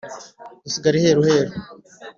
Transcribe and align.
dusigara 0.63 0.95
iheruheru 0.99 1.53